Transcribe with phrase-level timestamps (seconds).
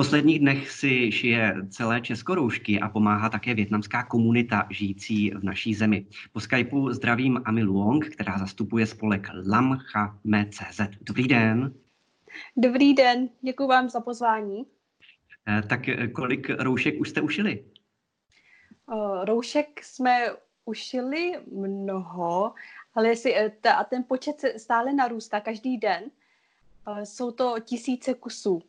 [0.00, 5.74] posledních dnech si šije celé Česko roušky a pomáhá také větnamská komunita žijící v naší
[5.74, 6.06] zemi.
[6.32, 10.80] Po Skypeu zdravím Ami Luong, která zastupuje spolek Lam Cha Me CZ.
[11.00, 11.74] Dobrý den.
[12.56, 14.66] Dobrý den, děkuji vám za pozvání.
[15.48, 17.64] Eh, tak eh, kolik roušek už jste ušili?
[18.86, 20.26] Uh, roušek jsme
[20.64, 22.54] ušili mnoho,
[22.94, 26.02] ale si, ta, a ten počet stále narůstá každý den.
[27.04, 28.62] Jsou to tisíce kusů.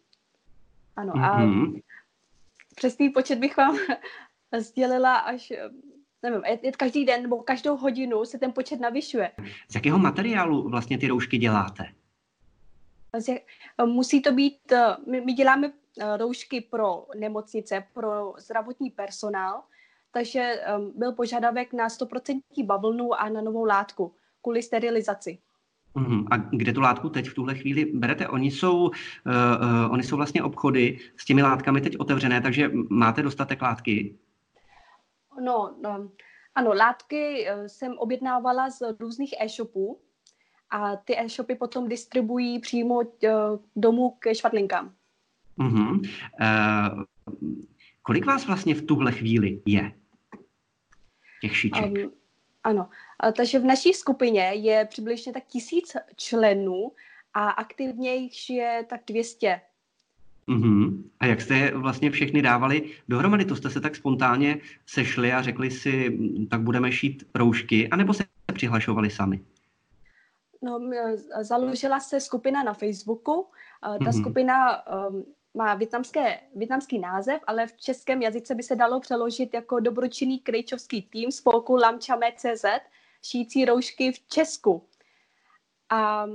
[1.02, 1.78] Ano, mm-hmm.
[1.78, 1.82] a
[2.76, 3.78] přesný počet bych vám
[4.60, 5.54] sdělila až,
[6.24, 6.42] nevím,
[6.78, 9.32] každý den nebo každou hodinu se ten počet navyšuje.
[9.70, 11.84] Z jakého materiálu vlastně ty roušky děláte?
[13.86, 14.74] Musí to být,
[15.08, 15.72] my, my děláme
[16.18, 19.64] roušky pro nemocnice, pro zdravotní personál,
[20.12, 25.38] takže um, byl požadavek na 100% bavlnu a na novou látku kvůli sterilizaci.
[25.94, 26.28] Uhum.
[26.32, 28.28] A kde tu látku teď v tuhle chvíli berete?
[28.28, 33.22] Oni jsou, uh, uh, oni jsou vlastně obchody s těmi látkami teď otevřené, takže máte
[33.22, 34.18] dostatek látky?
[35.44, 36.10] No, no
[36.56, 40.02] ano, látky jsem objednávala z různých e-shopů
[40.70, 43.06] a ty e-shopy potom distribuují přímo uh,
[43.76, 44.94] domů ke švadlinkám.
[45.60, 46.00] Uh-huh.
[46.42, 47.04] Uh,
[48.02, 49.92] kolik vás vlastně v tuhle chvíli je?
[51.42, 51.86] Těch šiček?
[51.86, 52.12] Um,
[52.64, 52.90] ano,
[53.36, 56.92] takže v naší skupině je přibližně tak tisíc členů
[57.34, 59.62] a aktivně jich je tak 200.
[60.48, 61.04] Uh-huh.
[61.20, 63.46] A jak jste vlastně všechny dávali dohromady?
[63.46, 66.18] To jste se tak spontánně sešli a řekli si,
[66.50, 69.40] tak budeme šít roušky, anebo se přihlašovali sami?
[70.62, 70.80] No,
[71.42, 73.48] založila se skupina na Facebooku.
[73.82, 74.22] Ta uh-huh.
[74.22, 79.80] skupina um, má větnamské, větnamský název, ale v českém jazyce by se dalo přeložit jako
[79.80, 82.66] dobročinný krejčovský tým spolku Lamčame.cz,
[83.22, 84.88] šící roušky v Česku.
[85.90, 86.26] A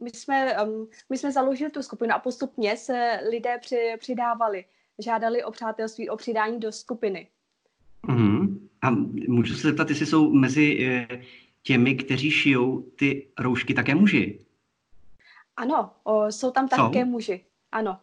[0.00, 4.64] my jsme, um, my jsme založili tu skupinu a postupně se lidé při, přidávali,
[4.98, 7.28] žádali o přátelství, o přidání do skupiny.
[8.08, 8.68] Mm-hmm.
[8.82, 8.90] A
[9.28, 11.22] můžu se zeptat, jestli jsou mezi eh,
[11.62, 14.46] těmi, kteří šijou ty roušky, také muži?
[15.56, 18.00] Ano, o, jsou tam také muži, ano.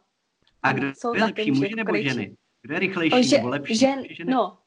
[0.64, 2.38] A kdo jsou je lepší, muži nebo ženy?
[2.62, 3.76] Kdo je rychlejší že, nebo lepší?
[3.76, 4.32] Žen, ženy?
[4.32, 4.58] No,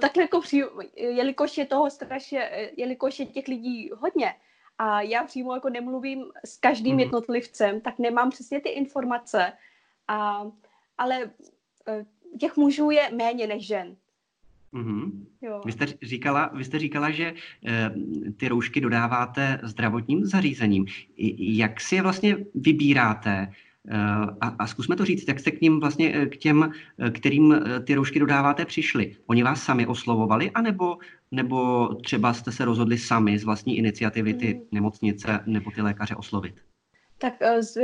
[0.00, 0.64] takhle jako při,
[0.96, 4.34] jelikož je toho strašně, jelikož je těch lidí hodně
[4.78, 7.00] a já přímo jako nemluvím s každým mm.
[7.00, 9.52] jednotlivcem, tak nemám přesně ty informace,
[10.08, 10.46] a,
[10.98, 11.22] ale
[11.88, 12.06] e,
[12.40, 13.96] těch mužů je méně než žen.
[14.72, 15.10] Mm-hmm.
[15.42, 15.62] Jo.
[15.64, 17.34] Vy, jste říkala, vy jste říkala, že
[17.66, 17.90] e,
[18.36, 20.86] ty roušky dodáváte zdravotním zařízením.
[21.38, 23.52] Jak si je vlastně vybíráte?
[24.40, 27.52] A, a zkusme to říct, jak jste k ním vlastně, eh, k těm, eh, kterým
[27.52, 29.16] eh, ty roušky dodáváte, přišli.
[29.26, 30.98] Oni vás sami oslovovali, anebo
[31.30, 34.62] nebo třeba jste se rozhodli sami z vlastní iniciativy ty hmm.
[34.72, 36.54] nemocnice nebo ty lékaře oslovit?
[37.18, 37.78] Tak z,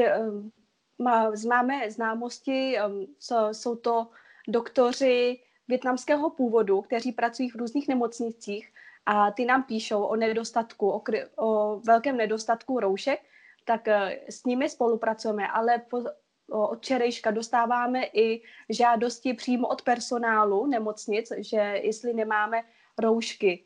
[1.48, 2.76] máme známosti,
[3.18, 4.06] co jsou to
[4.48, 5.38] doktoři
[5.68, 8.68] větnamského původu, kteří pracují v různých nemocnicích
[9.06, 11.02] a ty nám píšou o nedostatku, o,
[11.36, 13.20] o velkém nedostatku roušek
[13.64, 16.04] tak eh, s nimi spolupracujeme, ale po,
[16.48, 22.62] od včerejška dostáváme i žádosti přímo od personálu nemocnic, že jestli nemáme
[22.98, 23.64] roušky,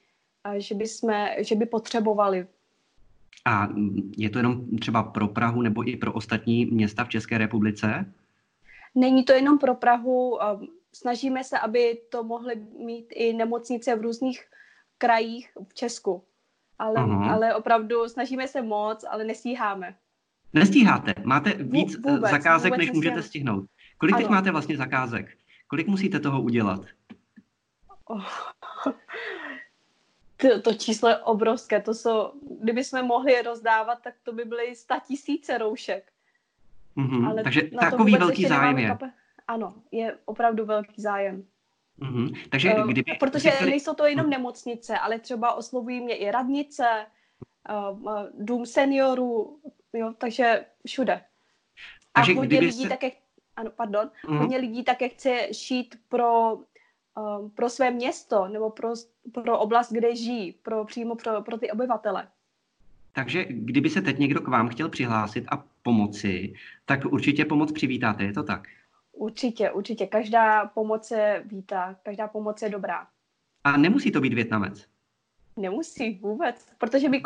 [0.57, 2.47] že by, jsme, že by potřebovali.
[3.47, 3.69] A
[4.17, 8.13] je to jenom třeba pro Prahu nebo i pro ostatní města v České republice?
[8.95, 10.39] Není to jenom pro Prahu.
[10.93, 14.45] Snažíme se, aby to mohly mít i nemocnice v různých
[14.99, 16.25] krajích v Česku
[16.78, 17.31] ale, uh-huh.
[17.31, 19.94] ale opravdu snažíme se moc, ale nestíháme.
[20.53, 21.15] Nestíháte?
[21.25, 22.97] Máte víc eh, vůbec, zakázek, vůbec než nestíháme.
[22.97, 23.65] můžete stihnout.
[23.99, 24.22] Kolik ano.
[24.22, 25.38] teď máte vlastně zakázek?
[25.69, 26.81] Kolik musíte toho udělat?
[28.05, 28.25] Oh.
[30.38, 31.83] To, to číslo je obrovské.
[31.83, 36.12] To jsou, kdyby jsme mohli rozdávat, tak to by byly sta tisíce roušek.
[36.97, 37.27] Mm-hmm.
[37.27, 38.88] Ale Takže takový velký zájem je.
[38.88, 39.11] Kape...
[39.49, 41.44] Ano, je opravdu velký zájem.
[42.01, 42.37] Mm-hmm.
[42.49, 43.13] Takže uh, kdyby...
[43.21, 43.71] Protože řekli...
[43.71, 47.07] nejsou to jenom nemocnice, ale třeba oslovují mě i radnice,
[47.91, 49.61] uh, dům seniorů,
[49.93, 51.15] jo, takže všude.
[51.15, 51.21] A
[52.21, 52.89] takže hodně lidí se...
[52.89, 53.11] také,
[53.57, 54.39] ano, pardon, mm-hmm.
[54.39, 56.59] hodně lidí také chce šít pro,
[57.55, 58.93] pro své město nebo pro,
[59.33, 62.29] pro oblast, kde žijí, pro, přímo pro, pro ty obyvatele.
[63.12, 66.55] Takže kdyby se teď někdo k vám chtěl přihlásit a pomoci,
[66.85, 68.69] tak určitě pomoc přivítáte, je to tak?
[69.19, 70.06] Určitě, určitě.
[70.06, 73.06] Každá pomoc je vítá, každá pomoc je dobrá.
[73.65, 74.87] A nemusí to být Větnamec?
[75.56, 77.23] Nemusí vůbec, protože my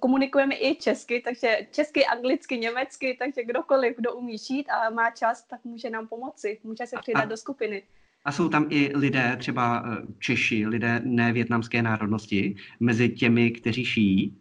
[0.00, 5.46] komunikujeme i česky, takže česky, anglicky, německy, takže kdokoliv, kdo umí šít a má čas,
[5.46, 7.82] tak může nám pomoci, může se přidat a, do skupiny.
[8.24, 14.40] A jsou tam i lidé, třeba eh, Češi, lidé nevětnamské národnosti, mezi těmi, kteří šijí?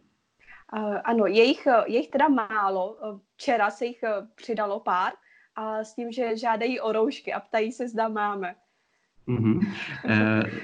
[0.78, 2.98] Uh, ano, je jich, je jich teda málo.
[3.36, 4.04] Včera se jich
[4.36, 5.14] přidalo pár,
[5.58, 8.56] a s tím, že žádají o roušky a ptají se, zda máme.
[9.28, 9.60] Mm-hmm.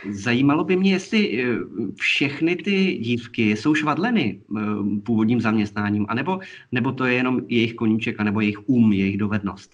[0.10, 1.58] Zajímalo by mě, jestli eh,
[1.96, 4.62] všechny ty dívky jsou švadleny eh,
[5.06, 6.40] původním zaměstnáním, anebo,
[6.72, 9.72] nebo to je jenom jejich koníček, anebo jejich um, jejich dovednost.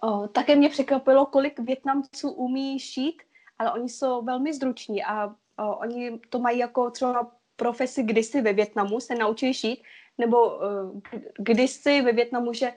[0.00, 3.22] O, také mě překvapilo, kolik Větnamců umí šít,
[3.58, 8.52] ale oni jsou velmi zruční a o, oni to mají jako třeba profesi kdysi ve
[8.52, 9.82] Větnamu se naučili šít,
[10.18, 11.00] nebo uh,
[11.38, 12.72] kdysi ve Větnamu, že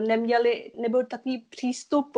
[0.00, 2.16] neměli, nebyl takový přístup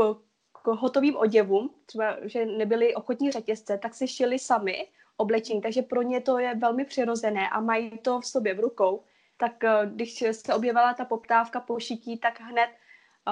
[0.53, 6.03] k hotovým oděvům, třeba, že nebyly ochotní řetězce, tak si šili sami oblečení, takže pro
[6.03, 9.03] ně to je velmi přirozené a mají to v sobě v rukou.
[9.37, 12.71] Tak uh, když se objevila ta poptávka po šití, tak hned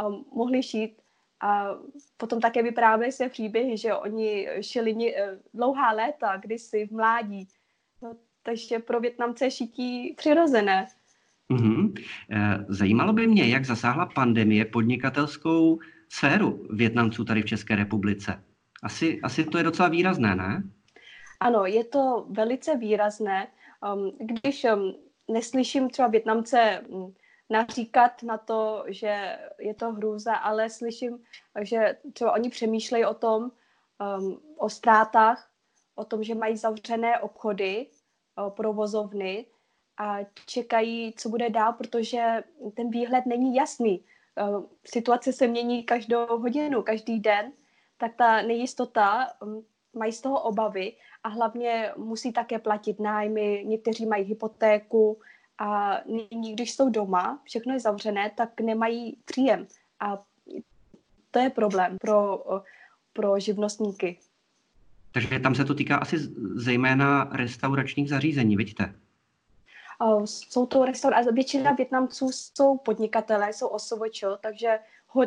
[0.06, 1.02] um, mohli šít.
[1.40, 1.68] A
[2.16, 5.14] potom také vyprávějí se příběhy, že oni šili
[5.54, 7.48] dlouhá léta, kdysi v mládí.
[8.02, 10.86] No, takže pro Větnamce šití přirozené.
[11.52, 11.94] Mm-hmm.
[12.68, 15.78] Zajímalo by mě, jak zasáhla pandemie podnikatelskou
[16.08, 18.44] sféru Větnamců tady v České republice.
[18.82, 20.62] Asi, asi to je docela výrazné, ne?
[21.40, 23.48] Ano, je to velice výrazné.
[23.94, 24.94] Um, když um,
[25.30, 27.14] neslyším třeba Větnamce um,
[27.50, 31.18] naříkat na to, že je to hrůza, ale slyším,
[31.60, 35.50] že třeba oni přemýšlejí o tom, um, o ztrátách,
[35.94, 37.86] o tom, že mají zavřené obchody,
[38.48, 39.46] provozovny
[39.98, 42.42] a čekají, co bude dál, protože
[42.74, 44.04] ten výhled není jasný.
[44.84, 47.52] Situace se mění každou hodinu, každý den,
[47.96, 49.26] tak ta nejistota,
[49.94, 55.20] mají z toho obavy a hlavně musí také platit nájmy, někteří mají hypotéku
[55.58, 59.66] a nyní, když jsou doma, všechno je zavřené, tak nemají příjem
[60.00, 60.22] a
[61.30, 62.44] to je problém pro,
[63.12, 64.18] pro živnostníky.
[65.12, 66.16] Takže tam se to týká asi
[66.54, 68.94] zejména restauračních zařízení, vidíte?
[70.24, 74.78] Jsou to restaurace, většina Větnamců jsou podnikatelé, jsou OSVČ, takže
[75.08, 75.24] ho,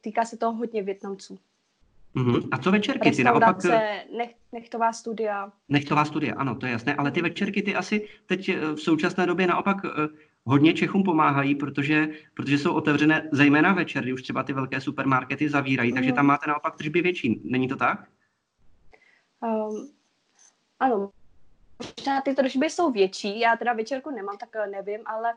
[0.00, 1.38] týká se toho hodně Větnamců.
[2.16, 2.48] Uh-huh.
[2.50, 3.10] A co večerky?
[3.10, 3.64] Ty naopak...
[4.16, 5.52] Nech, nechtová studia.
[5.68, 9.26] Nechtová studia, ano, to je jasné, ale ty večerky ty asi teď eh, v současné
[9.26, 10.08] době naopak eh,
[10.44, 15.48] hodně Čechům pomáhají, protože, protože jsou otevřené zejména večer, kdy už třeba ty velké supermarkety
[15.48, 16.16] zavírají, takže mhm.
[16.16, 17.40] tam máte naopak tržby větší.
[17.44, 18.08] Není to tak?
[19.42, 19.90] Um,
[20.80, 21.10] ano,
[21.96, 25.34] možná ty tržby jsou větší, já teda večerku nemám, tak eh, nevím, ale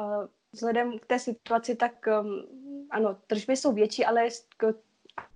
[0.00, 2.46] uh, vzhledem k té situaci, tak um,
[2.90, 4.28] ano, tržby jsou větší, ale,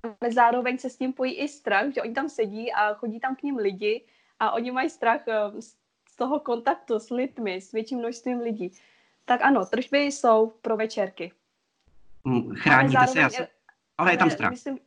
[0.02, 3.36] ale zároveň se s tím pojí i strach, že oni tam sedí a chodí tam
[3.36, 4.04] k ním lidi
[4.40, 8.72] a oni mají strach um, z toho kontaktu s lidmi, s větším množstvím lidí.
[9.24, 11.32] Tak ano, tržby jsou pro večerky.
[12.28, 13.46] Hm, chráníte se, asi,
[13.98, 14.50] ale je tam strach.
[14.50, 14.78] Myslím,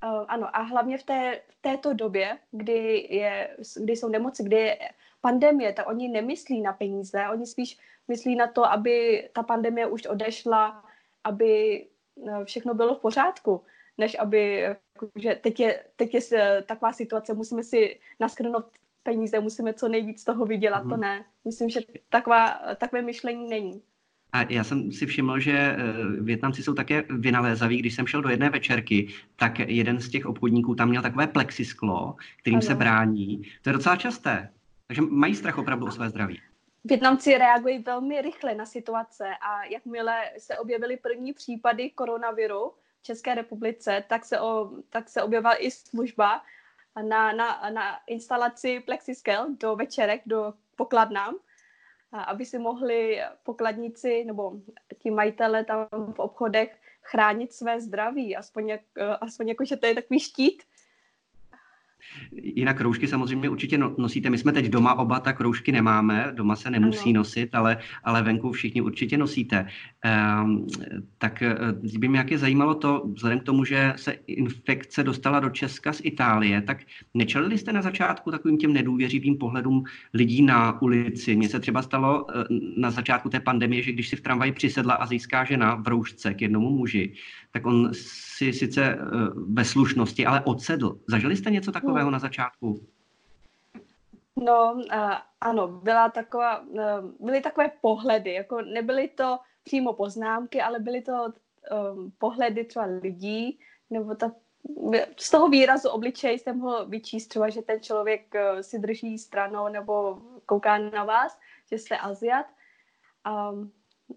[0.00, 4.78] ano, a hlavně v, té, v této době, kdy, je, kdy jsou nemoci, kdy je
[5.20, 7.78] pandemie, tak oni nemyslí na peníze, oni spíš
[8.08, 10.84] myslí na to, aby ta pandemie už odešla,
[11.24, 11.84] aby
[12.28, 13.64] eh, všechno bylo v pořádku,
[13.98, 14.64] než aby,
[15.16, 16.20] že teď je, teď je
[16.66, 18.66] taková situace, musíme si naskrnout
[19.02, 20.90] peníze, musíme co nejvíc toho vydělat, mm.
[20.90, 21.00] to mhm.
[21.00, 21.24] ne.
[21.44, 23.82] Myslím, že taková, takové myšlení není.
[24.36, 25.76] A já jsem si všiml, že eh,
[26.20, 27.78] Větnamci jsou také vynalézaví.
[27.78, 32.16] Když jsem šel do jedné večerky, tak jeden z těch obchodníků tam měl takové plexisklo,
[32.40, 32.66] kterým ano.
[32.66, 33.42] se brání.
[33.62, 34.48] To je docela časté.
[34.86, 36.40] Takže mají strach opravdu o své zdraví.
[36.84, 43.34] Větnamci reagují velmi rychle na situace a jakmile se objevily první případy koronaviru v České
[43.34, 46.42] republice, tak se, o, tak se objevila i služba
[47.08, 51.34] na, na, na instalaci plexiskel do večerek, do pokladnám
[52.12, 54.52] aby si mohli pokladníci nebo
[54.98, 58.80] ti majitele tam v obchodech chránit své zdraví, aspoň, jak,
[59.20, 60.62] aspoň jako, že to je takový štít,
[62.32, 64.30] Jinak roušky samozřejmě určitě no, nosíte.
[64.30, 66.32] My jsme teď doma oba, tak roušky nemáme.
[66.34, 67.20] Doma se nemusí ano.
[67.20, 69.66] nosit, ale, ale venku všichni určitě nosíte.
[70.42, 70.66] Um,
[71.18, 71.56] tak eh,
[71.98, 76.00] by mě jaké zajímalo to, vzhledem k tomu, že se infekce dostala do Česka z
[76.04, 76.78] Itálie, tak
[77.14, 79.84] nečelili jste na začátku takovým těm nedůvěřivým pohledům
[80.14, 81.36] lidí na ulici?
[81.36, 82.44] Mně se třeba stalo eh,
[82.76, 86.42] na začátku té pandemie, že když si v tramvaji přisedla azijská žena v roušce k
[86.42, 87.12] jednomu muži,
[87.52, 88.98] tak on si sice eh,
[89.48, 90.98] ve slušnosti, ale odsedl.
[91.08, 92.80] Zažili jste něco takového na začátku?
[94.36, 96.80] No, uh, ano, byla taková, uh,
[97.20, 101.12] byly takové pohledy, jako nebyly to přímo poznámky, ale byly to
[101.92, 103.58] um, pohledy třeba lidí,
[103.90, 104.32] nebo ta,
[105.16, 109.68] z toho výrazu obličej jsem mohl vyčíst třeba, že ten člověk uh, si drží stranou
[109.68, 111.38] nebo kouká na vás,
[111.70, 112.46] že jste Aziat.
[113.50, 113.72] Um,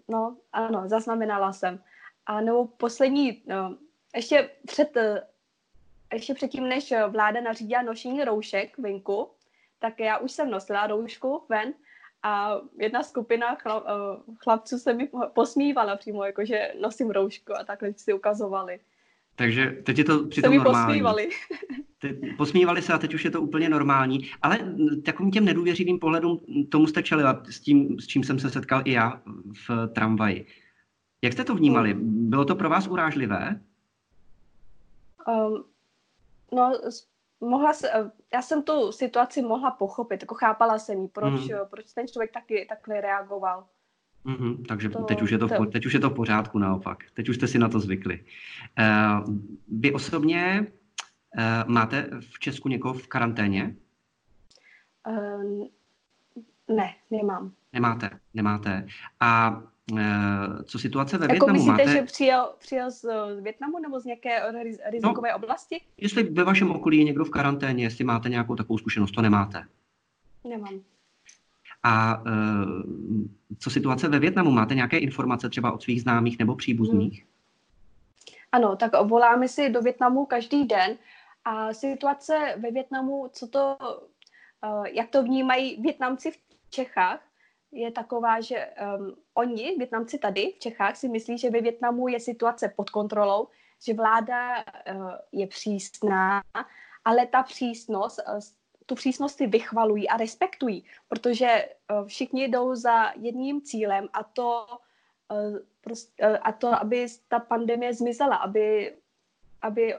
[0.08, 1.82] no, ano, zaznamenala jsem.
[2.26, 3.76] A nebo poslední, no,
[4.14, 4.96] ještě před,
[6.12, 9.30] ještě předtím, než vláda nařídila nošení roušek venku,
[9.78, 11.74] tak já už jsem nosila roušku ven
[12.22, 17.92] a jedna skupina chlap, uh, chlapců se mi posmívala přímo, jakože nosím roušku a takhle
[17.96, 18.80] si ukazovali.
[19.34, 20.86] Takže teď je to přitom normální.
[20.86, 21.28] Posmívali.
[21.98, 24.30] Te, posmívali se a teď už je to úplně normální.
[24.42, 24.58] Ale
[25.04, 28.92] takovým těm nedůvěřivým pohledům tomu jste čelila, s tím, s čím jsem se setkal i
[28.92, 29.22] já
[29.68, 30.46] v tramvaji.
[31.22, 31.94] Jak jste to vnímali?
[32.00, 33.60] Bylo to pro vás urážlivé?
[35.28, 35.64] Um,
[36.52, 36.80] no,
[37.40, 41.58] mohla se, já jsem tu situaci mohla pochopit, jako chápala jsem ji, proč, mm.
[41.70, 43.66] proč ten člověk taky takhle reagoval.
[44.24, 45.66] Mm-hmm, takže to, teď, už je to, to...
[45.66, 46.98] teď už je to v pořádku naopak.
[47.14, 48.24] Teď už jste si na to zvykli.
[48.78, 49.34] Uh,
[49.68, 50.66] vy osobně
[51.38, 53.76] uh, máte v Česku někoho v karanténě?
[55.08, 55.66] Uh,
[56.68, 57.52] ne, nemám.
[57.72, 58.86] Nemáte, nemáte.
[59.20, 59.62] A
[60.64, 61.92] co situace ve jako Větnamu myslíte, máte?
[61.92, 63.00] že přijel, přijel z,
[63.36, 64.42] z Větnamu nebo z nějaké
[64.90, 65.80] rizikové no, oblasti?
[65.96, 69.66] Jestli ve vašem okolí je někdo v karanténě, jestli máte nějakou takovou zkušenost, to nemáte?
[70.44, 70.80] Nemám.
[71.82, 72.82] A uh,
[73.58, 74.50] co situace ve Větnamu?
[74.50, 77.22] Máte nějaké informace třeba od svých známých nebo příbuzných?
[77.22, 77.30] Hmm.
[78.52, 80.96] Ano, tak voláme si do Větnamu každý den
[81.44, 86.36] a situace ve Větnamu, co to, uh, jak to vnímají Větnamci v
[86.70, 87.20] Čechách,
[87.72, 92.20] je taková, že um, oni, Větnamci tady v Čechách, si myslí, že ve Větnamu je
[92.20, 93.48] situace pod kontrolou,
[93.86, 96.42] že vláda uh, je přísná,
[97.04, 98.40] ale ta přísnost uh,
[98.90, 101.74] tu přísnost si vychvalují a respektují, protože eh,
[102.06, 104.66] všichni jdou za jedním cílem a to,
[105.30, 108.96] eh, eh, a to aby ta pandemie zmizela, aby,
[109.62, 109.94] aby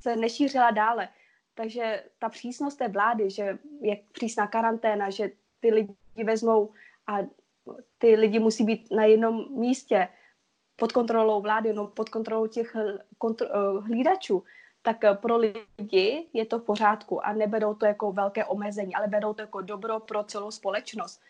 [0.00, 1.08] se nešířila dále.
[1.54, 5.94] Takže ta přísnost té vlády, že je přísná karanténa, že ty lidi
[6.24, 6.72] vezmou
[7.06, 7.18] a
[7.98, 10.08] ty lidi musí být na jednom místě
[10.76, 12.76] pod kontrolou vlády, no pod kontrolou těch
[13.18, 13.48] kontro,
[13.80, 14.44] hlídačů,
[14.82, 19.08] tak eh, pro lidi je to v pořádku a neberou to jako velké omezení, ale
[19.08, 21.20] berou to jako dobro pro celou společnost.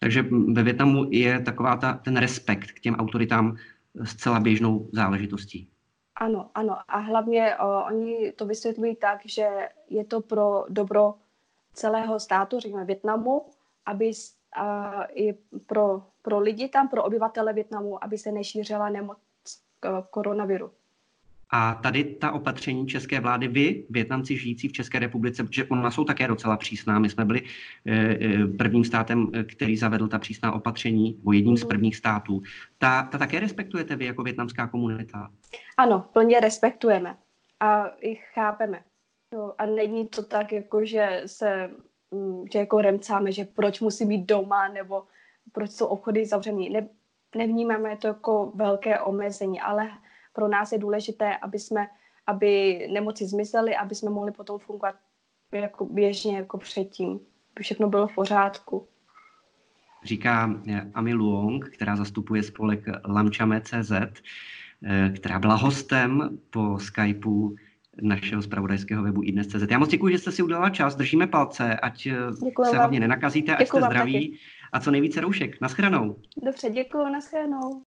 [0.00, 3.56] Takže ve Větnamu je taková ta, ten respekt k těm autoritám
[4.04, 5.68] zcela běžnou záležitostí.
[6.16, 6.76] Ano, ano.
[6.88, 9.48] A hlavně o, oni to vysvětlují tak, že
[9.90, 11.14] je to pro dobro
[11.74, 13.46] celého státu, řekněme Větnamu,
[13.88, 14.12] aby
[14.56, 15.32] a, i
[15.66, 19.18] pro, pro lidi tam, pro obyvatele Větnamu, aby se nešířila nemoc
[20.10, 20.70] koronaviru.
[21.50, 26.04] A tady ta opatření české vlády, vy, Větnamci žijící v České republice, protože ona jsou
[26.04, 26.98] také docela přísná.
[26.98, 27.42] My jsme byli
[27.86, 31.68] eh, eh, prvním státem, eh, který zavedl ta přísná opatření, nebo jedním z mhm.
[31.68, 32.42] prvních států.
[32.78, 35.30] Ta, ta také respektujete vy jako větnamská komunita?
[35.76, 37.16] Ano, plně respektujeme
[37.60, 38.82] a i chápeme.
[39.34, 41.70] No, a není to tak, jako že se
[42.52, 45.04] že jako remcáme, že proč musí být doma, nebo
[45.52, 46.70] proč jsou obchody zavřený.
[46.70, 46.88] Ne,
[47.36, 49.90] nevnímáme to jako velké omezení, ale
[50.32, 51.88] pro nás je důležité, aby jsme,
[52.26, 54.94] aby nemoci zmizely, aby jsme mohli potom fungovat
[55.52, 57.20] jako běžně, jako předtím,
[57.60, 58.88] všechno bylo v pořádku.
[60.04, 67.56] Říká eh, Ami Luong, která zastupuje spolek Lamčame.cz, eh, která byla hostem po Skypeu
[68.02, 69.70] našeho zpravodajského webu iDnes.cz.
[69.70, 72.76] Já moc děkuji, že jste si udělala čas, držíme palce, ať eh, děkuji se vám.
[72.76, 74.38] hlavně nenakazíte, ať děkuji jste zdraví
[74.72, 75.60] a co nejvíce roušek.
[75.60, 76.16] Naschranou.
[76.44, 77.76] Dobře, děkuji, naschranou.